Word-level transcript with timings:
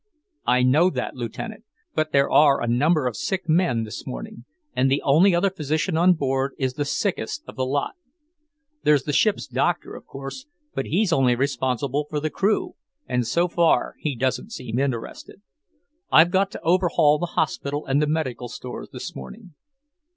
"I 0.47 0.63
know 0.63 0.89
that, 0.89 1.13
Lieutenant, 1.15 1.63
but 1.93 2.11
there 2.11 2.27
are 2.31 2.59
a 2.59 2.65
number 2.67 3.05
of 3.05 3.15
sick 3.15 3.47
men 3.47 3.83
this 3.83 4.07
morning, 4.07 4.45
and 4.75 4.89
the 4.89 5.03
only 5.03 5.35
other 5.35 5.51
physician 5.51 5.95
on 5.95 6.13
board 6.15 6.53
is 6.57 6.73
the 6.73 6.85
sickest 6.85 7.43
of 7.45 7.55
the 7.55 7.67
lot. 7.67 7.93
There's 8.81 9.03
the 9.03 9.13
ship's 9.13 9.45
doctor, 9.45 9.93
of 9.93 10.07
course, 10.07 10.47
but 10.73 10.87
he's 10.87 11.13
only 11.13 11.35
responsible 11.35 12.07
for 12.09 12.19
the 12.19 12.31
crew, 12.31 12.73
and 13.05 13.27
so 13.27 13.47
far 13.47 13.93
he 13.99 14.15
doesn't 14.15 14.51
seem 14.51 14.79
interested. 14.79 15.43
I've 16.11 16.31
got 16.31 16.49
to 16.53 16.61
overhaul 16.63 17.19
the 17.19 17.27
hospital 17.37 17.85
and 17.85 18.01
the 18.01 18.07
medical 18.07 18.49
stores 18.49 18.89
this 18.91 19.15
morning." 19.15 19.53